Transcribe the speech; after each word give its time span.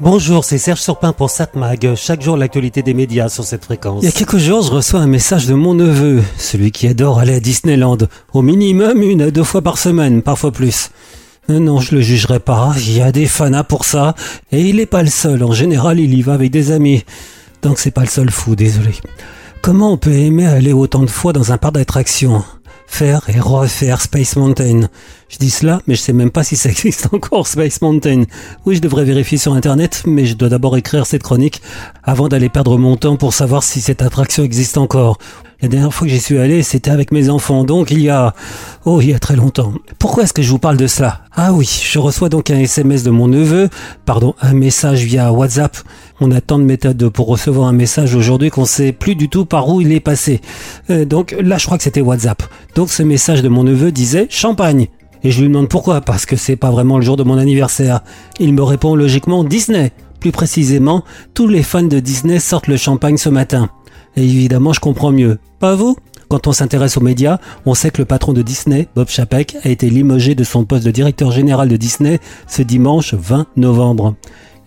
Bonjour, 0.00 0.44
c'est 0.44 0.58
Serge 0.58 0.80
Surpin 0.80 1.14
pour 1.14 1.30
SatMag. 1.30 1.94
Chaque 1.94 2.20
jour, 2.20 2.36
l'actualité 2.36 2.82
des 2.82 2.92
médias 2.92 3.30
sur 3.30 3.44
cette 3.44 3.64
fréquence. 3.64 4.02
Il 4.02 4.06
y 4.06 4.08
a 4.08 4.12
quelques 4.12 4.36
jours, 4.36 4.60
je 4.62 4.70
reçois 4.70 5.00
un 5.00 5.06
message 5.06 5.46
de 5.46 5.54
mon 5.54 5.72
neveu, 5.72 6.22
celui 6.36 6.70
qui 6.70 6.86
adore 6.86 7.18
aller 7.18 7.34
à 7.34 7.40
Disneyland. 7.40 7.96
Au 8.34 8.42
minimum, 8.42 9.02
une 9.02 9.22
à 9.22 9.30
deux 9.30 9.42
fois 9.42 9.62
par 9.62 9.78
semaine, 9.78 10.20
parfois 10.20 10.52
plus. 10.52 10.90
Euh, 11.48 11.58
Non, 11.60 11.80
je 11.80 11.94
le 11.94 12.02
jugerai 12.02 12.40
pas. 12.40 12.74
Il 12.76 12.92
y 12.92 13.00
a 13.00 13.10
des 13.10 13.24
fanas 13.24 13.64
pour 13.64 13.86
ça. 13.86 14.14
Et 14.52 14.60
il 14.60 14.80
est 14.80 14.86
pas 14.86 15.02
le 15.02 15.08
seul. 15.08 15.42
En 15.42 15.52
général, 15.52 15.98
il 15.98 16.12
y 16.12 16.20
va 16.20 16.34
avec 16.34 16.50
des 16.50 16.72
amis. 16.72 17.02
Donc 17.62 17.78
c'est 17.78 17.90
pas 17.90 18.02
le 18.02 18.08
seul 18.08 18.30
fou, 18.30 18.54
désolé. 18.54 18.92
Comment 19.66 19.90
on 19.90 19.96
peut 19.96 20.12
aimer 20.12 20.46
aller 20.46 20.72
autant 20.72 21.02
de 21.02 21.10
fois 21.10 21.32
dans 21.32 21.50
un 21.50 21.58
parc 21.58 21.74
d'attractions? 21.74 22.44
Faire 22.86 23.28
et 23.28 23.40
refaire 23.40 24.00
Space 24.00 24.36
Mountain. 24.36 24.82
Je 25.28 25.38
dis 25.38 25.50
cela, 25.50 25.80
mais 25.88 25.96
je 25.96 26.02
sais 26.02 26.12
même 26.12 26.30
pas 26.30 26.44
si 26.44 26.54
ça 26.54 26.68
existe 26.70 27.08
encore, 27.12 27.48
Space 27.48 27.82
Mountain. 27.82 28.26
Oui, 28.64 28.76
je 28.76 28.80
devrais 28.80 29.04
vérifier 29.04 29.38
sur 29.38 29.54
Internet, 29.54 30.04
mais 30.06 30.24
je 30.24 30.34
dois 30.34 30.50
d'abord 30.50 30.76
écrire 30.76 31.04
cette 31.04 31.24
chronique 31.24 31.62
avant 32.04 32.28
d'aller 32.28 32.48
perdre 32.48 32.78
mon 32.78 32.96
temps 32.96 33.16
pour 33.16 33.34
savoir 33.34 33.64
si 33.64 33.80
cette 33.80 34.02
attraction 34.02 34.44
existe 34.44 34.78
encore. 34.78 35.18
La 35.66 35.70
dernière 35.70 35.92
fois 35.92 36.06
que 36.06 36.12
j'y 36.12 36.20
suis 36.20 36.38
allé, 36.38 36.62
c'était 36.62 36.92
avec 36.92 37.10
mes 37.10 37.28
enfants, 37.28 37.64
donc 37.64 37.90
il 37.90 38.00
y 38.00 38.08
a... 38.08 38.34
Oh, 38.84 39.00
il 39.00 39.10
y 39.10 39.14
a 39.14 39.18
très 39.18 39.34
longtemps. 39.34 39.72
Pourquoi 39.98 40.22
est-ce 40.22 40.32
que 40.32 40.40
je 40.40 40.48
vous 40.48 40.60
parle 40.60 40.76
de 40.76 40.86
cela? 40.86 41.22
Ah 41.34 41.52
oui, 41.52 41.68
je 41.82 41.98
reçois 41.98 42.28
donc 42.28 42.50
un 42.50 42.58
SMS 42.60 43.02
de 43.02 43.10
mon 43.10 43.26
neveu, 43.26 43.68
pardon, 44.04 44.36
un 44.40 44.52
message 44.52 45.02
via 45.02 45.32
WhatsApp. 45.32 45.76
On 46.20 46.30
a 46.30 46.40
tant 46.40 46.60
de 46.60 46.62
méthodes 46.62 47.08
pour 47.08 47.26
recevoir 47.26 47.66
un 47.66 47.72
message 47.72 48.14
aujourd'hui 48.14 48.48
qu'on 48.48 48.64
sait 48.64 48.92
plus 48.92 49.16
du 49.16 49.28
tout 49.28 49.44
par 49.44 49.68
où 49.68 49.80
il 49.80 49.90
est 49.90 49.98
passé. 49.98 50.40
Euh, 50.90 51.04
donc 51.04 51.34
là, 51.36 51.58
je 51.58 51.66
crois 51.66 51.78
que 51.78 51.82
c'était 51.82 52.00
WhatsApp. 52.00 52.44
Donc 52.76 52.90
ce 52.90 53.02
message 53.02 53.42
de 53.42 53.48
mon 53.48 53.64
neveu 53.64 53.90
disait 53.90 54.28
champagne. 54.30 54.86
Et 55.24 55.32
je 55.32 55.40
lui 55.40 55.48
demande 55.48 55.68
pourquoi, 55.68 56.00
parce 56.00 56.26
que 56.26 56.36
c'est 56.36 56.54
pas 56.54 56.70
vraiment 56.70 56.98
le 56.98 57.04
jour 57.04 57.16
de 57.16 57.24
mon 57.24 57.38
anniversaire. 57.38 58.04
Il 58.38 58.54
me 58.54 58.62
répond 58.62 58.94
logiquement 58.94 59.42
Disney. 59.42 59.90
Plus 60.20 60.30
précisément, 60.30 61.02
tous 61.34 61.48
les 61.48 61.64
fans 61.64 61.82
de 61.82 61.98
Disney 61.98 62.38
sortent 62.38 62.68
le 62.68 62.76
champagne 62.76 63.16
ce 63.16 63.30
matin. 63.30 63.68
Et 64.16 64.24
évidemment, 64.24 64.72
je 64.72 64.80
comprends 64.80 65.12
mieux. 65.12 65.38
Pas 65.58 65.74
vous? 65.74 65.96
Quand 66.28 66.48
on 66.48 66.52
s'intéresse 66.52 66.96
aux 66.96 67.02
médias, 67.02 67.38
on 67.66 67.74
sait 67.74 67.90
que 67.90 67.98
le 68.02 68.04
patron 68.04 68.32
de 68.32 68.42
Disney, 68.42 68.88
Bob 68.96 69.08
Chapek, 69.08 69.56
a 69.62 69.68
été 69.68 69.88
limogé 69.88 70.34
de 70.34 70.42
son 70.42 70.64
poste 70.64 70.84
de 70.84 70.90
directeur 70.90 71.30
général 71.30 71.68
de 71.68 71.76
Disney 71.76 72.18
ce 72.48 72.62
dimanche 72.62 73.14
20 73.14 73.46
novembre. 73.56 74.14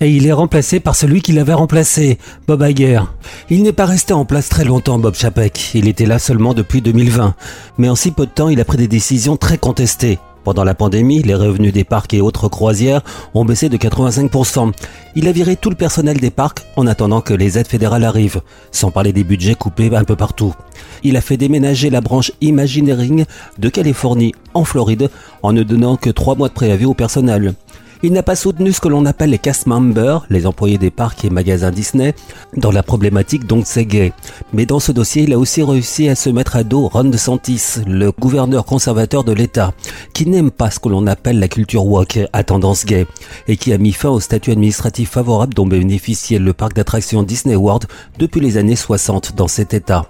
Et 0.01 0.11
il 0.11 0.25
est 0.25 0.31
remplacé 0.33 0.79
par 0.79 0.95
celui 0.95 1.21
qui 1.21 1.33
l'avait 1.33 1.53
remplacé, 1.53 2.17
Bob 2.47 2.65
Iger. 2.65 3.01
Il 3.49 3.63
n'est 3.63 3.73
pas 3.73 3.85
resté 3.85 4.13
en 4.13 4.23
place 4.23 4.47
très 4.47 4.63
longtemps, 4.63 4.97
Bob 4.97 5.15
Chapek. 5.15 5.71
Il 5.73 5.89
était 5.89 6.05
là 6.05 6.19
seulement 6.19 6.53
depuis 6.53 6.81
2020. 6.81 7.35
Mais 7.77 7.89
en 7.89 7.95
si 7.95 8.11
peu 8.11 8.25
de 8.25 8.31
temps, 8.31 8.47
il 8.47 8.61
a 8.61 8.65
pris 8.65 8.77
des 8.77 8.87
décisions 8.87 9.35
très 9.35 9.57
contestées. 9.57 10.19
Pendant 10.49 10.63
la 10.63 10.73
pandémie, 10.73 11.21
les 11.21 11.35
revenus 11.35 11.71
des 11.71 11.83
parcs 11.83 12.11
et 12.15 12.21
autres 12.21 12.47
croisières 12.47 13.03
ont 13.35 13.45
baissé 13.45 13.69
de 13.69 13.77
85%. 13.77 14.73
Il 15.13 15.27
a 15.27 15.31
viré 15.31 15.55
tout 15.55 15.69
le 15.69 15.75
personnel 15.75 16.19
des 16.19 16.31
parcs 16.31 16.65
en 16.75 16.87
attendant 16.87 17.21
que 17.21 17.35
les 17.35 17.59
aides 17.59 17.67
fédérales 17.67 18.03
arrivent, 18.03 18.41
sans 18.71 18.89
parler 18.89 19.13
des 19.13 19.23
budgets 19.23 19.53
coupés 19.53 19.95
un 19.95 20.03
peu 20.03 20.15
partout. 20.15 20.55
Il 21.03 21.17
a 21.17 21.21
fait 21.21 21.37
déménager 21.37 21.91
la 21.91 22.01
branche 22.01 22.31
Imagineering 22.41 23.25
de 23.59 23.69
Californie 23.69 24.33
en 24.55 24.65
Floride 24.65 25.11
en 25.43 25.53
ne 25.53 25.61
donnant 25.61 25.97
que 25.97 26.09
trois 26.09 26.33
mois 26.33 26.49
de 26.49 26.55
préavis 26.55 26.85
au 26.85 26.95
personnel. 26.95 27.53
Il 28.01 28.13
n'a 28.13 28.23
pas 28.23 28.37
soutenu 28.37 28.71
ce 28.71 28.79
que 28.79 28.87
l'on 28.87 29.05
appelle 29.05 29.31
les 29.31 29.37
cast 29.37 29.67
members, 29.67 30.25
les 30.29 30.45
employés 30.45 30.77
des 30.77 30.89
parcs 30.89 31.25
et 31.25 31.29
magasins 31.29 31.69
Disney, 31.69 32.15
dans 32.55 32.71
la 32.71 32.81
problématique 32.81 33.45
donc 33.45 33.65
c'est 33.67 33.85
gay. 33.85 34.13
Mais 34.53 34.65
dans 34.65 34.79
ce 34.79 34.93
dossier, 34.93 35.23
il 35.23 35.33
a 35.33 35.37
aussi 35.37 35.63
réussi 35.63 36.07
à 36.07 36.15
se 36.15 36.29
mettre 36.29 36.55
à 36.55 36.63
dos 36.63 36.87
Ron 36.87 37.05
DeSantis, 37.05 37.81
le 37.85 38.11
gouverneur 38.11 38.63
conservateur 38.63 39.25
de 39.25 39.33
l'État, 39.33 39.73
qui 40.13 40.27
n'aime 40.27 40.49
pas 40.49 40.71
ce 40.71 40.79
que 40.79 40.87
l'on 40.87 41.07
appelle 41.07 41.39
la 41.39 41.49
culture 41.49 41.85
woke 41.85 42.19
à 42.31 42.43
tendance 42.45 42.85
gay, 42.85 43.05
et 43.49 43.57
qui 43.57 43.73
a 43.73 43.77
mis 43.77 43.91
fin 43.91 44.09
au 44.09 44.21
statut 44.21 44.51
administratif 44.51 45.09
favorable 45.09 45.53
dont 45.53 45.67
bénéficiait 45.67 46.39
le 46.39 46.53
parc 46.53 46.75
d'attractions 46.75 47.23
Disney 47.23 47.57
World 47.57 47.85
depuis 48.17 48.39
les 48.39 48.55
années 48.55 48.77
60 48.77 49.35
dans 49.35 49.49
cet 49.49 49.73
État. 49.73 50.07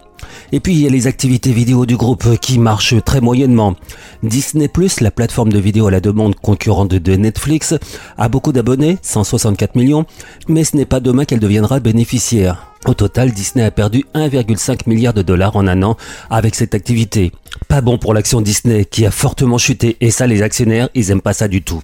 Et 0.52 0.60
puis 0.60 0.74
il 0.74 0.82
y 0.82 0.88
a 0.88 0.90
les 0.90 1.08
activités 1.08 1.52
vidéo 1.52 1.86
du 1.86 1.98
groupe 1.98 2.38
qui 2.40 2.60
marchent 2.60 2.96
très 3.04 3.22
moyennement. 3.22 3.76
Disney+, 4.24 4.70
la 5.02 5.12
plateforme 5.12 5.52
de 5.52 5.60
vidéo 5.60 5.88
à 5.88 5.92
la 5.92 6.02
demande 6.02 6.36
concurrente 6.36 6.90
de 6.90 7.16
Netflix, 7.16 7.76
a 8.18 8.30
beaucoup 8.30 8.52
d'abonnés, 8.52 8.98
164 9.02 9.76
millions, 9.76 10.06
mais 10.48 10.64
ce 10.64 10.76
n'est 10.76 10.86
pas 10.86 11.00
demain 11.00 11.26
qu'elle 11.26 11.40
deviendra 11.40 11.80
bénéficiaire. 11.80 12.69
Au 12.86 12.94
total, 12.94 13.32
Disney 13.32 13.66
a 13.66 13.72
perdu 13.72 14.06
1,5 14.16 14.88
milliard 14.88 15.14
de 15.14 15.22
dollars 15.22 15.58
en 15.58 15.68
un 15.68 15.84
an 15.84 15.98
avec 16.30 16.56
cette 16.56 16.74
activité. 16.74 17.34
Pas 17.68 17.82
bon 17.82 17.98
pour 17.98 18.14
l'action 18.14 18.40
Disney 18.40 18.86
qui 18.86 19.06
a 19.06 19.12
fortement 19.12 19.58
chuté 19.58 19.98
et 20.00 20.12
ça 20.12 20.28
les 20.28 20.42
actionnaires 20.42 20.88
ils 20.96 21.12
aiment 21.12 21.22
pas 21.22 21.34
ça 21.34 21.48
du 21.48 21.62
tout. 21.62 21.82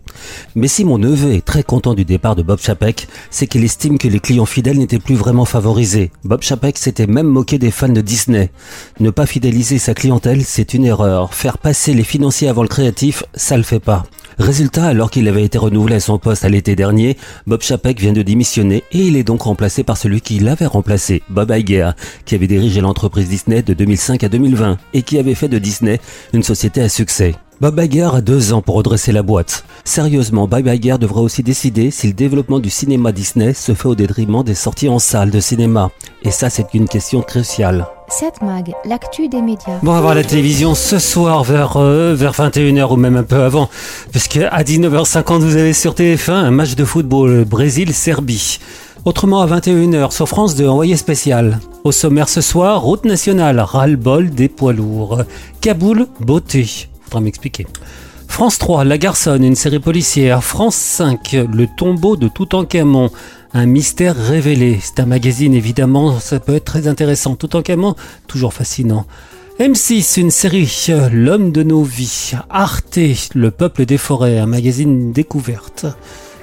Mais 0.56 0.70
si 0.70 0.86
mon 0.86 0.98
neveu 0.98 1.34
est 1.34 1.44
très 1.44 1.64
content 1.64 1.96
du 1.96 2.06
départ 2.06 2.36
de 2.36 2.44
Bob 2.44 2.60
Chapek, 2.60 3.08
c'est 3.30 3.46
qu'il 3.48 3.64
estime 3.64 3.98
que 3.98 4.08
les 4.08 4.20
clients 4.20 4.46
fidèles 4.46 4.78
n'étaient 4.78 5.00
plus 5.00 5.16
vraiment 5.16 5.46
favorisés. 5.46 6.12
Bob 6.24 6.42
Chapek 6.42 6.78
s'était 6.78 7.08
même 7.08 7.28
moqué 7.28 7.58
des 7.58 7.72
fans 7.72 7.90
de 7.90 8.02
Disney. 8.02 8.50
Ne 9.00 9.10
pas 9.10 9.26
fidéliser 9.26 9.80
sa 9.80 9.94
clientèle, 9.94 10.44
c'est 10.46 10.74
une 10.74 10.86
erreur. 10.86 11.34
Faire 11.34 11.58
passer 11.58 11.94
les 11.94 12.04
financiers 12.04 12.48
avant 12.48 12.64
le 12.64 12.70
créatif, 12.70 13.24
ça 13.34 13.58
le 13.58 13.64
fait 13.64 13.80
pas. 13.80 14.06
Résultat, 14.38 14.86
alors 14.86 15.12
qu'il 15.12 15.28
avait 15.28 15.44
été 15.44 15.58
renouvelé 15.58 15.96
à 15.96 16.00
son 16.00 16.20
poste 16.20 16.44
à 16.44 16.50
l'été 16.50 16.76
dernier, 16.76 17.18
Bob 17.48 17.62
Chapek 17.62 18.00
vient 18.00 18.12
de 18.12 18.22
démissionner 18.22 18.84
et 18.92 19.00
il 19.00 19.16
est 19.16 19.24
donc 19.24 19.44
remplacé 19.44 19.84
par 19.84 19.98
celui 19.98 20.20
qui 20.20 20.40
l'avait 20.40 20.66
remplacé, 20.66 21.24
Bob 21.30 21.52
Iger, 21.52 21.92
qui 22.26 22.36
avait 22.36 22.48
dirigé 22.48 22.82
l'entreprise 22.82 23.30
Disney 23.30 23.62
de 23.62 23.74
2005 23.74 24.24
à 24.24 24.30
2020 24.30 24.78
et 24.94 25.02
qui 25.04 25.18
avait 25.18 25.36
fait 25.36 25.48
de 25.48 25.58
Disney 25.58 26.02
une 26.34 26.44
société 26.44 26.82
à 26.82 26.90
succès. 26.90 27.36
Bob 27.62 27.80
Iger 27.80 28.10
a 28.14 28.20
deux 28.20 28.52
ans 28.52 28.62
pour 28.62 28.76
redresser 28.76 29.14
la 29.14 29.24
boîte. 29.24 29.64
Sérieusement, 29.86 30.48
Bob 30.48 30.68
Iger 30.68 30.98
devrait 31.00 31.22
aussi 31.22 31.42
décider 31.42 31.90
si 31.90 32.08
le 32.08 32.14
développement 32.14 32.60
du 32.60 32.70
cinéma 32.70 33.14
Disney 33.14 33.54
se 33.54 33.74
fait 33.74 33.88
au 33.88 33.96
détriment 33.96 34.44
des 34.44 34.56
sorties 34.56 34.90
en 34.90 35.00
salle 35.00 35.32
de 35.32 35.40
cinéma. 35.40 35.92
Et 36.24 36.32
ça, 36.32 36.50
c'est 36.50 36.74
une 36.74 36.90
question 36.90 37.22
cruciale. 37.22 37.88
7 38.10 38.42
Mag, 38.44 38.74
l'actu 38.86 39.28
des 39.28 39.42
médias. 39.42 39.80
Bon, 39.82 39.92
on 39.92 39.96
va 39.96 40.02
voir 40.02 40.16
la 40.16 40.24
télévision 40.24 40.76
ce 40.76 41.00
soir 41.00 41.44
vers, 41.44 41.78
euh, 41.78 42.14
vers 42.16 42.34
21h 42.34 42.94
ou 42.94 42.96
même 42.98 43.16
un 43.18 43.24
peu 43.24 43.42
avant. 43.42 43.70
Parce 44.14 44.28
qu'à 44.28 44.64
19h50, 44.64 45.40
vous 45.40 45.56
avez 45.56 45.74
sur 45.74 45.94
TF1 45.94 46.32
un 46.32 46.52
match 46.52 46.76
de 46.76 46.86
football 46.86 47.46
Brésil-Serbie. 47.46 48.60
Autrement, 49.06 49.42
à 49.42 49.48
21h, 49.48 50.12
sur 50.12 50.28
France 50.28 50.56
2, 50.56 50.68
envoyé 50.68 50.98
spécial. 50.98 51.60
Au 51.84 51.92
sommaire 51.92 52.30
ce 52.30 52.42
soir, 52.42 52.82
route 52.82 53.06
nationale, 53.06 53.60
ras-le-bol 53.60 54.30
des 54.30 54.50
poids 54.50 54.74
lourds. 54.74 55.24
Kaboul, 55.62 56.08
beauté. 56.20 56.88
Faudra 57.06 57.22
m'expliquer. 57.22 57.66
France 58.36 58.60
3, 58.60 58.84
La 58.84 58.98
Garçonne, 58.98 59.46
une 59.46 59.56
série 59.56 59.80
policière. 59.80 60.44
France 60.44 60.76
5, 60.76 61.38
Le 61.54 61.68
tombeau 61.68 62.18
de 62.18 62.28
Toutankhamon. 62.28 63.10
Un 63.54 63.66
mystère 63.66 64.14
révélé. 64.14 64.78
C'est 64.82 65.00
un 65.00 65.06
magazine, 65.06 65.54
évidemment, 65.54 66.20
ça 66.20 66.42
peut 66.42 66.56
être 66.56 66.66
très 66.66 66.90
intéressant. 66.90 67.38
Toutankhamon, 67.38 67.96
toujours 68.28 68.54
fascinant. 68.54 69.06
M6, 69.62 70.20
une 70.20 70.32
série, 70.32 70.70
L'homme 71.14 71.54
de 71.54 71.64
nos 71.64 71.84
vies. 71.84 72.34
Arte, 72.50 73.00
Le 73.36 73.52
peuple 73.52 73.86
des 73.86 73.98
forêts, 73.98 74.38
un 74.38 74.48
magazine 74.48 75.14
découverte. 75.14 75.86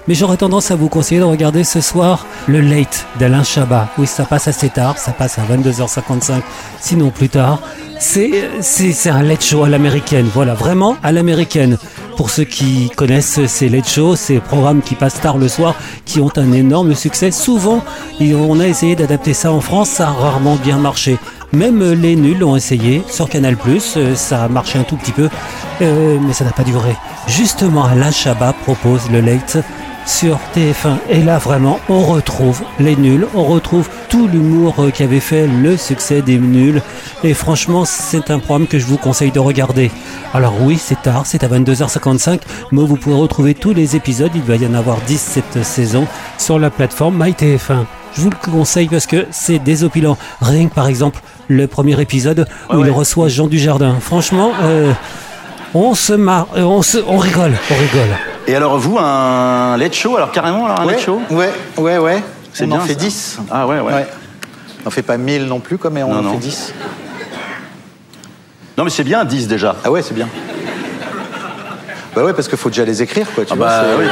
Mais 0.08 0.14
j'aurais 0.14 0.36
tendance 0.36 0.70
à 0.70 0.76
vous 0.76 0.88
conseiller 0.88 1.20
de 1.20 1.26
regarder 1.26 1.62
ce 1.62 1.80
soir 1.80 2.26
le 2.48 2.60
Late 2.60 3.06
d'Alain 3.20 3.44
Chabat. 3.44 3.88
Oui, 3.98 4.06
ça 4.06 4.24
passe 4.24 4.48
assez 4.48 4.68
tard, 4.68 4.98
ça 4.98 5.12
passe 5.12 5.38
à 5.38 5.42
22h55, 5.42 6.40
sinon 6.80 7.10
plus 7.10 7.28
tard. 7.28 7.60
C'est, 8.00 9.08
un 9.08 9.22
late 9.22 9.44
show 9.44 9.62
à 9.62 9.68
l'américaine, 9.68 10.28
voilà, 10.34 10.54
vraiment 10.54 10.96
à 11.04 11.12
l'américaine. 11.12 11.78
Pour 12.16 12.30
ceux 12.30 12.42
qui 12.42 12.90
connaissent 12.96 13.46
ces 13.46 13.68
late 13.68 13.88
shows, 13.88 14.16
ces 14.16 14.40
programmes 14.40 14.82
qui 14.82 14.96
passent 14.96 15.20
tard 15.20 15.38
le 15.38 15.46
soir, 15.46 15.76
qui 16.04 16.20
ont 16.20 16.32
un 16.36 16.50
énorme 16.50 16.96
succès, 16.96 17.30
souvent, 17.30 17.84
on 18.20 18.58
a 18.58 18.66
essayé 18.66 18.96
d'adapter 18.96 19.34
ça 19.34 19.52
en 19.52 19.60
France, 19.60 19.88
ça 19.88 20.08
a 20.08 20.12
rarement 20.12 20.56
bien 20.56 20.78
marché. 20.78 21.16
Même 21.52 21.92
les 21.92 22.16
nuls 22.16 22.42
ont 22.42 22.56
essayé 22.56 23.02
sur 23.08 23.28
Canal+, 23.28 23.56
euh, 23.66 24.14
ça 24.16 24.44
a 24.44 24.48
marché 24.48 24.78
un 24.78 24.84
tout 24.84 24.96
petit 24.96 25.12
peu, 25.12 25.28
euh, 25.82 26.18
mais 26.20 26.32
ça 26.32 26.44
n'a 26.44 26.50
pas 26.50 26.64
duré. 26.64 26.96
Justement, 27.28 27.84
Alain 27.84 28.10
Chabat 28.10 28.54
propose 28.64 29.10
le 29.10 29.20
late 29.20 29.58
sur 30.06 30.38
TF1. 30.54 30.98
Et 31.08 31.22
là, 31.22 31.38
vraiment, 31.38 31.80
on 31.88 32.00
retrouve 32.00 32.62
les 32.78 32.96
nuls, 32.96 33.26
on 33.34 33.44
retrouve 33.44 33.88
tout 34.08 34.28
l'humour 34.28 34.74
euh, 34.78 34.90
qui 34.90 35.02
avait 35.02 35.20
fait 35.20 35.46
le 35.46 35.76
succès 35.76 36.22
des 36.22 36.38
nuls. 36.38 36.82
Et 37.24 37.34
franchement, 37.34 37.84
c'est 37.84 38.30
un 38.30 38.38
programme 38.38 38.66
que 38.66 38.78
je 38.78 38.86
vous 38.86 38.96
conseille 38.96 39.30
de 39.30 39.38
regarder. 39.38 39.90
Alors 40.34 40.54
oui, 40.60 40.78
c'est 40.78 41.00
tard, 41.02 41.26
c'est 41.26 41.44
à 41.44 41.48
22h55, 41.48 42.40
mais 42.72 42.82
vous 42.82 42.96
pouvez 42.96 43.16
retrouver 43.16 43.54
tous 43.54 43.72
les 43.74 43.96
épisodes, 43.96 44.32
il 44.34 44.42
va 44.42 44.56
y 44.56 44.66
en 44.66 44.74
avoir 44.74 45.00
10 45.02 45.18
cette 45.18 45.64
saison, 45.64 46.06
sur 46.38 46.58
la 46.58 46.70
plateforme 46.70 47.22
MyTF1. 47.22 47.84
Je 48.14 48.20
vous 48.20 48.30
le 48.30 48.36
conseille 48.50 48.88
parce 48.88 49.06
que 49.06 49.26
c'est 49.30 49.58
désopilant. 49.58 50.18
Rien 50.40 50.68
que 50.68 50.74
par 50.74 50.86
exemple, 50.86 51.20
le 51.48 51.66
premier 51.66 52.00
épisode 52.00 52.46
où 52.70 52.84
il 52.84 52.90
reçoit 52.90 53.28
Jean 53.28 53.46
Dujardin. 53.46 53.96
Franchement, 54.00 54.52
euh, 54.62 54.92
on 55.74 55.94
se 55.94 56.12
marre, 56.12 56.48
euh, 56.56 56.62
on, 56.62 56.82
se, 56.82 56.98
on 57.06 57.16
rigole, 57.16 57.54
on 57.70 57.74
rigole. 57.74 58.31
Et 58.46 58.54
alors 58.56 58.78
vous, 58.78 58.98
un 58.98 59.76
late 59.76 59.94
show, 59.94 60.16
alors 60.16 60.32
carrément 60.32 60.66
alors, 60.66 60.80
un 60.80 60.86
ouais, 60.86 60.92
late 60.94 61.02
show 61.02 61.20
Ouais, 61.30 61.52
ouais, 61.76 61.98
ouais. 61.98 62.22
C'est 62.52 62.64
On 62.64 62.68
bien, 62.68 62.76
en 62.78 62.80
fait 62.80 62.94
ça. 62.94 62.98
10. 62.98 63.38
Ah 63.50 63.66
ouais, 63.66 63.80
ouais. 63.80 63.92
Ouais. 63.92 64.06
On 64.84 64.88
en 64.88 64.90
fait 64.90 65.02
pas 65.02 65.16
1000 65.16 65.44
non 65.46 65.60
plus, 65.60 65.78
quoi, 65.78 65.90
mais 65.90 66.02
on 66.02 66.12
Non, 66.12 66.18
en 66.18 66.22
non. 66.22 66.32
fait 66.32 66.38
10. 66.38 66.74
Non 68.76 68.84
mais 68.84 68.90
c'est 68.90 69.04
bien, 69.04 69.24
10 69.24 69.48
déjà. 69.48 69.76
Ah 69.84 69.90
ouais, 69.90 70.02
c'est 70.02 70.14
bien. 70.14 70.28
Bah 72.16 72.24
ouais, 72.24 72.32
parce 72.32 72.48
qu'il 72.48 72.58
faut 72.58 72.68
déjà 72.68 72.84
les 72.84 73.00
écrire, 73.02 73.26
quoi. 73.34 73.44
Tu 73.44 73.52
Ah 73.52 73.56
vois, 73.56 73.66
bah 73.66 73.82
c'est- 73.84 73.98
oui. 74.02 74.06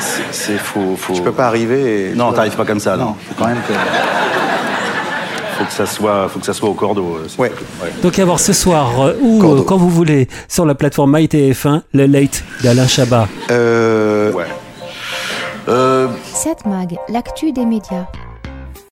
c'est- 0.00 0.22
c'est 0.32 0.58
faut, 0.58 0.96
faut. 0.96 1.14
Je 1.14 1.22
peux 1.22 1.32
pas 1.32 1.46
arriver 1.46 2.10
et... 2.10 2.14
Non, 2.14 2.32
t'arrives 2.32 2.56
pas 2.56 2.64
comme 2.64 2.80
ça, 2.80 2.96
non. 2.96 3.04
Non, 3.04 3.16
faut 3.28 3.34
quand 3.38 3.46
même 3.46 3.60
que... 3.68 3.72
Faut 5.62 5.68
que 5.68 5.72
ça 5.74 5.86
soit, 5.86 6.28
faut 6.28 6.40
que 6.40 6.46
ça 6.46 6.52
soit 6.52 6.68
au 6.68 6.74
cordeau. 6.74 7.18
euh, 7.22 7.28
Ouais. 7.38 7.52
Donc 8.02 8.18
à 8.18 8.24
voir 8.24 8.40
ce 8.40 8.52
soir 8.52 9.00
euh, 9.00 9.14
ou 9.20 9.42
euh, 9.42 9.62
quand 9.62 9.76
vous 9.76 9.88
voulez 9.90 10.26
sur 10.48 10.66
la 10.66 10.74
plateforme 10.74 11.16
MyTF1, 11.16 11.82
le 11.94 12.06
Late 12.06 12.42
d'Alain 12.62 12.86
Chabat. 12.88 13.28
Euh... 13.50 14.32
Ouais. 14.32 14.46
Euh, 15.68 16.08
7 16.34 16.66
Mag, 16.66 16.96
l'actu 17.08 17.52
des 17.52 17.64
médias. 17.64 18.06